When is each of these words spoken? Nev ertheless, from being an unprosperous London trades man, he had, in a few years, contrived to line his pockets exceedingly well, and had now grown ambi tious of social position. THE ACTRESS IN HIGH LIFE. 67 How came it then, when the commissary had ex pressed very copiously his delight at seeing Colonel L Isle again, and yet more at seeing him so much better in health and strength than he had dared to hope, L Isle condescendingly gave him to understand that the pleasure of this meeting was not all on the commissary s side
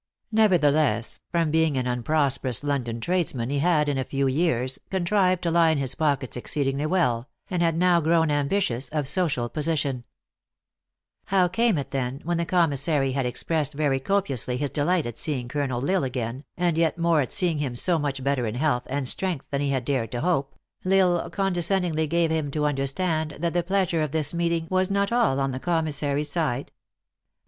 Nev 0.31 0.49
ertheless, 0.49 1.19
from 1.29 1.51
being 1.51 1.77
an 1.77 1.85
unprosperous 1.85 2.63
London 2.63 2.99
trades 2.99 3.35
man, 3.35 3.51
he 3.51 3.59
had, 3.59 3.87
in 3.87 3.99
a 3.99 4.03
few 4.03 4.25
years, 4.25 4.79
contrived 4.89 5.43
to 5.43 5.51
line 5.51 5.77
his 5.77 5.93
pockets 5.93 6.35
exceedingly 6.35 6.87
well, 6.87 7.29
and 7.51 7.61
had 7.61 7.77
now 7.77 8.01
grown 8.01 8.29
ambi 8.29 8.57
tious 8.57 8.89
of 8.91 9.07
social 9.07 9.47
position. 9.47 10.03
THE 11.29 11.35
ACTRESS 11.35 11.35
IN 11.35 11.35
HIGH 11.35 11.35
LIFE. 11.35 11.49
67 11.51 11.67
How 11.67 11.69
came 11.69 11.77
it 11.77 11.91
then, 11.91 12.21
when 12.27 12.37
the 12.39 12.47
commissary 12.47 13.11
had 13.11 13.27
ex 13.27 13.43
pressed 13.43 13.73
very 13.73 13.99
copiously 13.99 14.57
his 14.57 14.71
delight 14.71 15.05
at 15.05 15.19
seeing 15.19 15.47
Colonel 15.47 15.87
L 15.87 15.95
Isle 15.97 16.05
again, 16.05 16.45
and 16.57 16.79
yet 16.79 16.97
more 16.97 17.21
at 17.21 17.31
seeing 17.31 17.59
him 17.59 17.75
so 17.75 17.99
much 17.99 18.23
better 18.23 18.47
in 18.47 18.55
health 18.55 18.87
and 18.87 19.07
strength 19.07 19.45
than 19.51 19.61
he 19.61 19.69
had 19.69 19.85
dared 19.85 20.11
to 20.13 20.21
hope, 20.21 20.55
L 20.83 21.21
Isle 21.21 21.29
condescendingly 21.29 22.07
gave 22.07 22.31
him 22.31 22.49
to 22.49 22.65
understand 22.65 23.35
that 23.39 23.53
the 23.53 23.61
pleasure 23.61 24.01
of 24.01 24.09
this 24.13 24.33
meeting 24.33 24.65
was 24.71 24.89
not 24.89 25.11
all 25.11 25.39
on 25.39 25.51
the 25.51 25.59
commissary 25.59 26.21
s 26.21 26.29
side 26.29 26.71